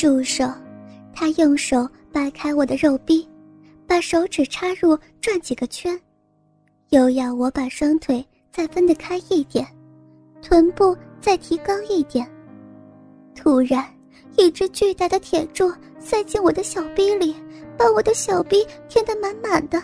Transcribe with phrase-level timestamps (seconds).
[0.00, 0.50] 住手！
[1.12, 3.28] 他用手掰开我的肉壁，
[3.86, 6.00] 把手指插入转几个圈，
[6.88, 9.66] 又要我把双腿再分得开一点，
[10.40, 12.26] 臀部再提高一点。
[13.34, 13.94] 突然，
[14.38, 17.36] 一只巨大的铁柱塞进我的小臂里，
[17.76, 19.78] 把我的小臂填得满满的。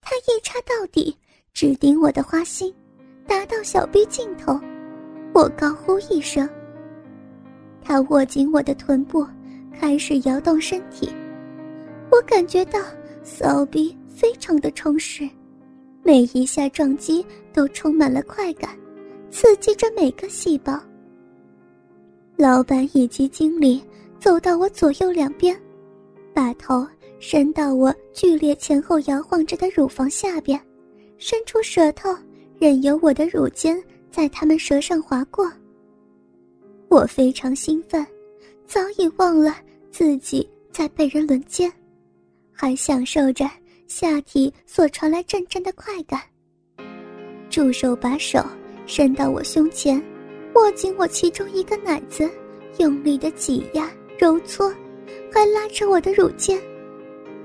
[0.00, 1.18] 他一插到底，
[1.52, 2.72] 直顶我的花心，
[3.26, 4.56] 达到小臂尽头。
[5.32, 6.48] 我高呼一声。
[7.82, 9.26] 他握紧我的臀部，
[9.72, 11.08] 开始摇动身体。
[12.10, 12.80] 我感觉到
[13.22, 15.28] 骚逼非常的充实，
[16.02, 18.70] 每一下撞击都充满了快感，
[19.30, 20.78] 刺激着每个细胞。
[22.36, 23.82] 老板以及经理
[24.18, 25.56] 走到我左右两边，
[26.34, 26.86] 把头
[27.18, 30.60] 伸到我剧烈前后摇晃着的乳房下边，
[31.18, 32.14] 伸出舌头，
[32.58, 35.50] 任由我的乳尖在他们舌上划过。
[36.88, 38.04] 我非常兴奋，
[38.66, 39.56] 早已忘了
[39.90, 41.72] 自己在被人轮奸，
[42.52, 43.48] 还享受着
[43.86, 46.20] 下体所传来阵阵的快感。
[47.48, 48.44] 助手把手
[48.86, 50.02] 伸到我胸前，
[50.54, 52.28] 握紧我其中一个奶子，
[52.78, 54.72] 用力的挤压、揉搓，
[55.32, 56.60] 还拉着我的乳尖。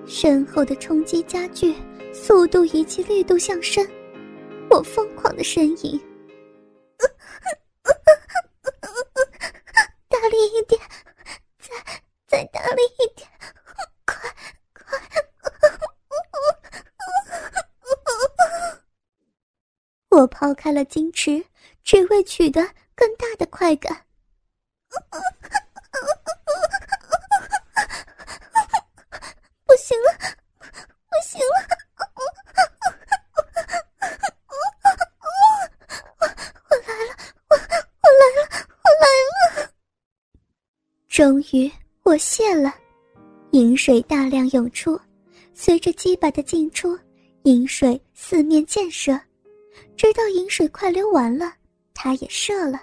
[0.08, 1.76] 身后的冲击加剧，
[2.14, 3.88] 速度以及力度上升，
[4.70, 6.00] 我疯狂的呻吟。
[10.08, 10.80] 大力一点，
[11.60, 11.76] 再
[12.28, 13.28] 再大力一点，
[14.06, 14.18] 快
[14.74, 15.00] 快！
[20.16, 21.44] 我抛开了矜持，
[21.84, 22.62] 只为取得
[22.96, 24.06] 更大的快感。
[29.68, 30.08] 不行了，
[31.10, 31.68] 不行了！
[34.48, 34.54] 我
[36.70, 37.12] 我来了，
[37.52, 37.58] 我
[39.02, 39.04] 来
[39.36, 39.38] 了
[41.10, 41.70] 终于，
[42.04, 42.74] 我泄了，
[43.52, 44.98] 饮水大量涌出，
[45.54, 46.98] 随着鸡巴的进出，
[47.44, 49.20] 饮水四面溅射，
[49.96, 51.54] 直到饮水快流完了，
[51.94, 52.80] 他也射了。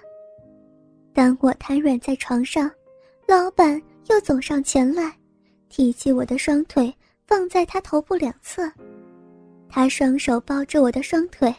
[1.13, 2.69] 当我瘫软在床上，
[3.27, 5.15] 老板又走上前来，
[5.69, 6.93] 提起我的双腿
[7.27, 8.71] 放在他头部两侧，
[9.69, 11.53] 他双手抱着我的双腿，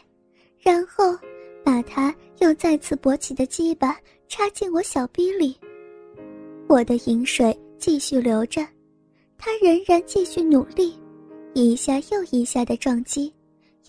[0.59, 1.17] 然后
[1.63, 3.97] 把他又再次勃起的鸡巴
[4.27, 5.57] 插进我小逼里。
[6.67, 8.65] 我的饮水继续流着，
[9.37, 10.99] 他仍然继续努力，
[11.53, 13.33] 一下又一下的撞击，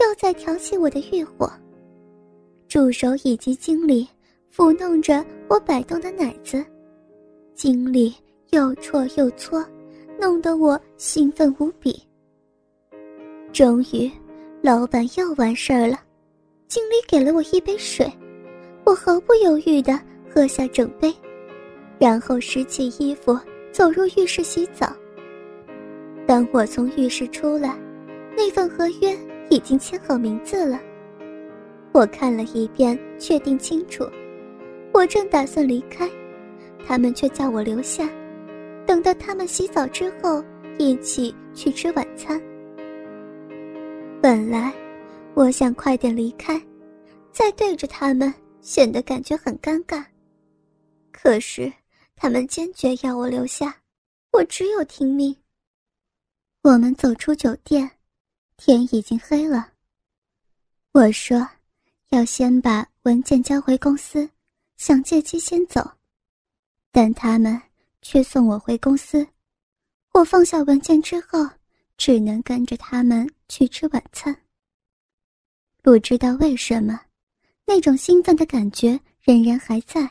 [0.01, 1.51] 又在挑起我的欲火。
[2.69, 4.07] 助手以及经理
[4.55, 6.65] 抚弄着我摆动的奶子，
[7.55, 8.15] 经理
[8.51, 9.65] 又戳又搓，
[10.21, 12.03] 弄得我兴奋无比。
[13.53, 14.11] 终于，
[14.61, 16.01] 老板又完事儿了，
[16.69, 18.13] 经理给了我一杯水，
[18.85, 21.15] 我毫不犹豫地喝下整杯。
[21.99, 23.39] 然后拾起衣服，
[23.73, 24.95] 走入浴室洗澡。
[26.27, 27.79] 当我从浴室出来，
[28.37, 29.17] 那份合约
[29.51, 30.81] 已经签好名字了。
[31.93, 34.09] 我看了一遍，确定清楚。
[34.93, 36.11] 我正打算离开，
[36.87, 38.09] 他们却叫我留下，
[38.87, 40.45] 等到他们洗澡之后
[40.79, 42.41] 一起去吃晚餐。
[44.23, 44.73] 本来
[45.35, 46.61] 我想快点离开，
[47.33, 50.05] 再对着他们显得感觉很尴尬。
[51.13, 51.73] 可是。
[52.19, 53.77] 他们坚决要我留下，
[54.33, 55.37] 我只有听命。
[56.63, 57.91] 我们走出酒店，
[58.57, 59.73] 天已经黑了。
[60.93, 61.49] 我说，
[62.09, 64.29] 要先把文件交回公司，
[64.77, 65.89] 想借机先走，
[66.91, 67.61] 但他们
[68.03, 69.27] 却送我回公司。
[70.13, 71.49] 我放下文件之后，
[71.97, 74.35] 只能跟着他们去吃晚餐。
[75.83, 77.01] 不知道为什么，
[77.65, 80.11] 那种兴奋的感觉仍然还在，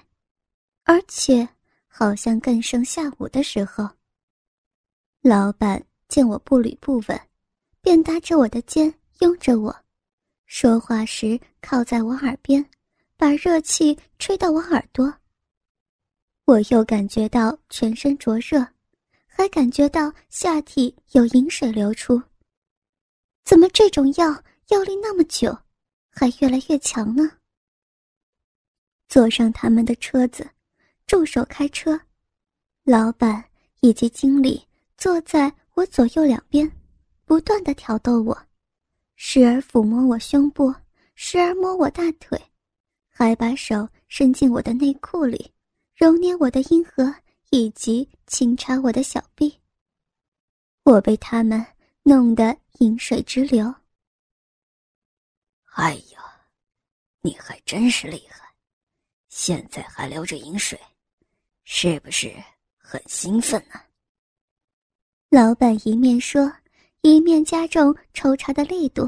[0.84, 1.48] 而且。
[1.98, 3.90] 好像更胜下午的时候。
[5.22, 7.18] 老板见我步履不稳，
[7.86, 9.84] 便搭着我的肩，拥着我，
[10.48, 12.68] 说话时靠在我耳边，
[13.16, 15.14] 把热气吹到我耳朵。
[16.46, 18.66] 我又感觉到全身灼热，
[19.28, 22.20] 还感觉到下体有饮水流出。
[23.44, 24.32] 怎么这种药
[24.70, 25.56] 药力那么久，
[26.10, 27.30] 还越来越强呢？
[29.08, 30.50] 坐上他们的车子。
[31.06, 32.02] 助手开车，
[32.84, 33.46] 老板
[33.82, 34.68] 以及经理
[34.98, 36.68] 坐在我左右两边，
[37.26, 38.38] 不断的挑逗我，
[39.16, 40.74] 时而抚摸我胸部，
[41.16, 42.40] 时而摸我大腿，
[43.10, 45.52] 还把手伸进我的内裤里，
[45.96, 47.14] 揉捏我的阴核
[47.50, 49.60] 以及轻插我的小臂。
[50.84, 51.66] 我被他们
[52.04, 53.74] 弄得饮水直流。
[55.74, 56.48] 哎呀，
[57.22, 58.54] 你还真是厉害！
[59.30, 60.80] 现在还流着饮水，
[61.64, 62.32] 是不是
[62.78, 63.82] 很兴奋呢？
[65.30, 66.50] 老板一面说，
[67.06, 69.08] 一面加重抽插的力度。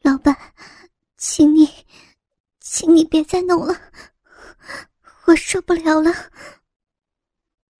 [0.00, 0.36] 老板，
[1.16, 1.68] 请你，
[2.58, 3.80] 请你别再弄了，
[5.26, 6.10] 我受不了了。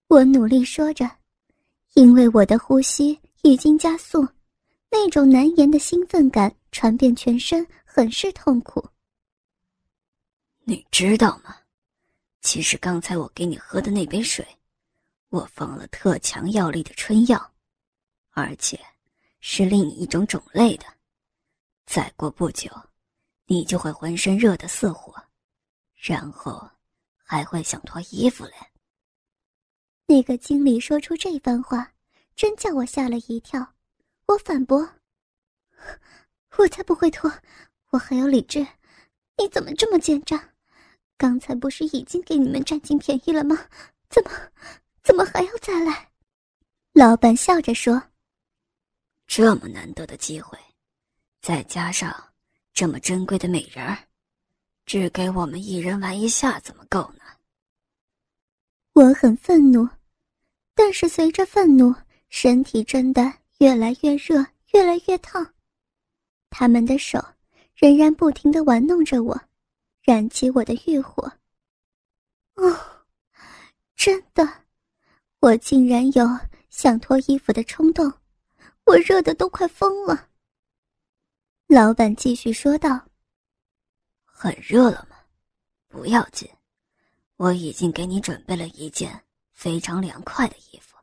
[0.06, 1.04] 我努力说着，
[1.94, 4.28] 因为我的呼吸已经加速，
[4.88, 8.88] 那种难言的兴奋感传遍全身，很是痛苦。
[10.62, 11.56] 你知道吗？
[12.40, 14.46] 其实刚才我给你喝的那杯水，
[15.30, 17.54] 我放了特强药力的春药，
[18.30, 18.80] 而且
[19.40, 20.86] 是另一种种类的。
[21.84, 22.70] 再过不久，
[23.46, 25.14] 你就会浑身热得似火，
[25.94, 26.68] 然后
[27.16, 28.52] 还会想脱衣服嘞。
[30.06, 31.92] 那个经理说出这番话，
[32.34, 33.74] 真叫我吓了一跳。
[34.26, 34.88] 我反驳
[36.56, 37.30] ：“我才不会脱，
[37.90, 38.60] 我还有理智。
[39.36, 40.54] 你怎么这么奸诈？”
[41.18, 43.56] 刚才不是已经给你们占尽便宜了吗？
[44.08, 44.30] 怎么，
[45.08, 46.10] 怎么还要再来？
[46.92, 48.02] 老板笑着说
[49.26, 50.58] ：“这么难得的机会，
[51.40, 52.14] 再加上
[52.74, 53.96] 这么珍贵的美人儿，
[54.84, 57.24] 只给我们一人玩一下，怎么够呢？”
[58.92, 59.88] 我很愤怒，
[60.74, 61.94] 但是随着愤怒，
[62.28, 64.44] 身体真的越来越热，
[64.74, 65.54] 越来越烫。
[66.50, 67.18] 他们的手
[67.74, 69.40] 仍然不停的玩弄着我。
[70.02, 71.32] 燃起我的欲火。
[72.56, 72.78] 哦，
[73.96, 74.46] 真的，
[75.40, 76.26] 我竟然有
[76.68, 78.12] 想脱衣服的冲动，
[78.84, 80.28] 我热的都快疯了。
[81.68, 83.00] 老板继续说道
[84.24, 85.16] ：“很热了吗？
[85.86, 86.48] 不要紧，
[87.36, 90.96] 我已经给你准备了一件非常凉快的衣服。”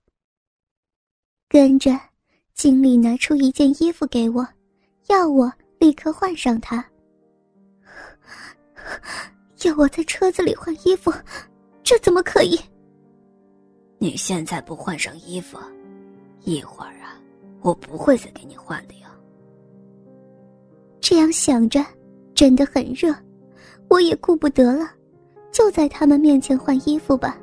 [1.47, 1.97] 跟着，
[2.53, 4.45] 经理拿出一件衣服给我，
[5.07, 6.85] 要我立刻换上它。
[9.63, 11.13] 要我在车子里换衣服，
[11.83, 12.59] 这怎么可以？
[13.97, 15.57] 你现在不换上衣服，
[16.43, 17.19] 一会儿啊，
[17.61, 19.09] 我不会再给你换的呀。
[20.99, 21.83] 这样想着，
[22.33, 23.13] 真的很热，
[23.89, 24.89] 我也顾不得了，
[25.51, 27.37] 就在他们面前换衣服吧。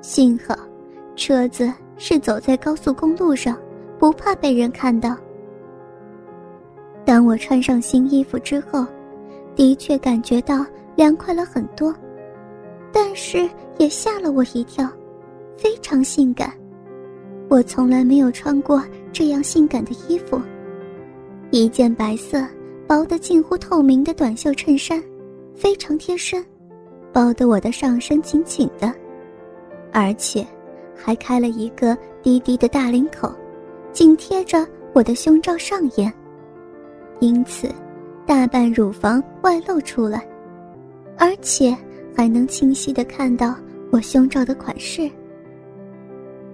[0.00, 0.56] 幸好，
[1.16, 3.58] 车子是走在高速公路上，
[3.98, 5.16] 不怕被人看到。
[7.04, 8.86] 当我穿上新衣服之后。
[9.56, 10.64] 的确感觉到
[10.94, 11.92] 凉快了很多，
[12.92, 14.88] 但是也吓了我一跳，
[15.58, 16.50] 非常性感。
[17.50, 18.82] 我从来没有穿过
[19.12, 20.40] 这样性感的衣服，
[21.50, 22.42] 一件白色
[22.86, 25.02] 薄得近乎透明的短袖衬衫，
[25.54, 26.42] 非常贴身，
[27.12, 28.94] 包得我的上身紧紧的，
[29.92, 30.46] 而且
[30.96, 33.30] 还开了一个低低的大领口，
[33.92, 36.10] 紧贴着我的胸罩上沿，
[37.20, 37.68] 因此。
[38.26, 40.22] 大半乳房外露出来，
[41.16, 41.74] 而且
[42.14, 43.54] 还能清晰的看到
[43.90, 45.10] 我胸罩的款式。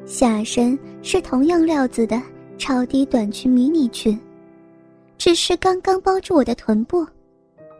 [0.06, 2.20] 下身是同样料子的
[2.58, 4.18] 超低短裙迷你裙，
[5.16, 7.06] 只是刚刚包住我的臀部，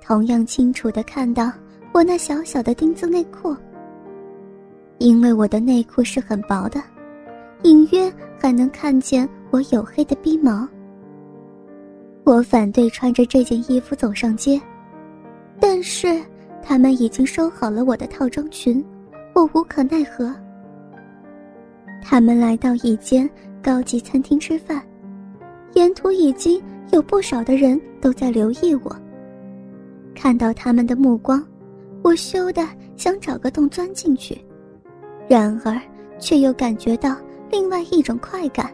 [0.00, 1.52] 同样清楚的看到
[1.92, 3.54] 我那小小的丁字内裤。
[4.98, 6.82] 因为我的内裤是很薄的，
[7.62, 10.66] 隐约还能看见我黝黑的逼毛。
[12.24, 14.58] 我反对穿着这件衣服走上街，
[15.60, 16.22] 但是
[16.62, 18.82] 他们已经收好了我的套装裙，
[19.34, 20.34] 我无可奈何。
[22.06, 23.28] 他们来到一间
[23.62, 24.82] 高级餐厅吃饭，
[25.72, 28.94] 沿途已经有不少的人都在留意我。
[30.14, 31.42] 看到他们的目光，
[32.02, 32.62] 我羞得
[32.94, 34.38] 想找个洞钻进去，
[35.26, 35.80] 然而
[36.18, 37.16] 却又感觉到
[37.50, 38.70] 另外一种快感，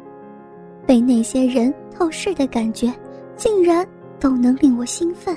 [0.84, 2.92] 被那些人透视的感觉。
[3.36, 3.86] 竟然
[4.18, 5.34] 都能令我兴奋，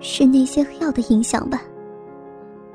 [0.00, 1.62] 是那些药的影响吧？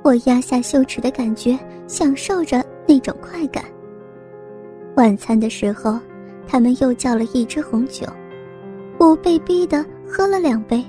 [0.02, 3.64] 我压下羞耻的感觉，享受着那种快感。
[4.96, 6.00] 晚餐的时候，
[6.48, 8.08] 他们又叫了一支红酒，
[8.98, 10.84] 我被逼的喝了两杯，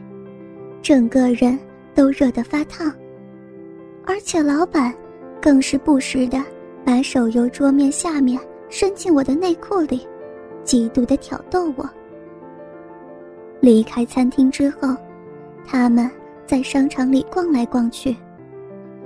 [0.81, 1.59] 整个人
[1.95, 2.91] 都热得发烫。
[4.07, 4.95] 而且老板
[5.43, 6.43] 更是不时的
[6.85, 8.41] 把手由桌面下面
[8.71, 10.07] 伸进我的内裤里，
[10.65, 11.87] 极度的挑逗我。
[13.61, 14.97] 离开餐厅之后，
[15.67, 16.11] 他们
[16.47, 18.17] 在商场里逛来逛去，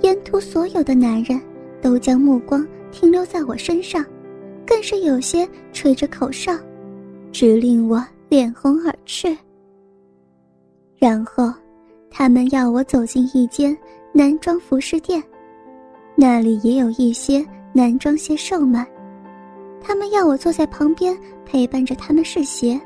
[0.02, 1.40] 沿途所有的男人
[1.80, 4.04] 都将目光停留在我身上，
[4.64, 6.52] 更是有些吹着口哨，
[7.32, 9.36] 直令我脸红耳赤。
[10.98, 11.52] 然后，
[12.08, 13.76] 他们要我走进一间
[14.12, 15.20] 男装服饰店，
[16.14, 18.86] 那里也有一些男装鞋售卖，
[19.80, 22.80] 他们要我坐在旁边陪伴着他们试鞋。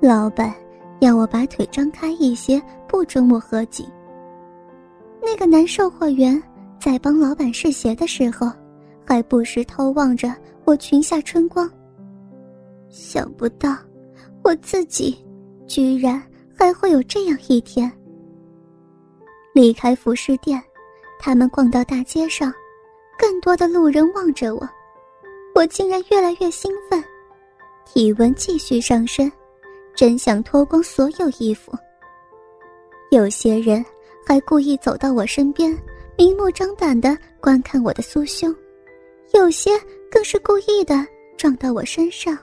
[0.00, 0.54] 老板
[1.00, 3.86] 要我把腿张开一些，不准我合紧。
[5.20, 6.40] 那个男售货员
[6.78, 8.50] 在帮老板试鞋的时候，
[9.06, 10.34] 还不时偷望着
[10.64, 11.70] 我裙下春光。
[12.88, 13.76] 想不到，
[14.42, 15.16] 我自己
[15.66, 16.20] 居然
[16.58, 17.90] 还会有这样一天。
[19.54, 20.62] 离开服饰店，
[21.18, 22.52] 他们逛到大街上，
[23.16, 24.68] 更多的路人望着我，
[25.54, 27.02] 我竟然越来越兴奋，
[27.84, 29.30] 体温继续上升。
[29.94, 31.72] 真想脱光所有衣服。
[33.10, 33.82] 有些人
[34.26, 35.74] 还故意走到我身边，
[36.18, 38.52] 明目张胆的观看我的酥胸；
[39.36, 39.70] 有些
[40.10, 42.36] 更是故意的撞到我身上。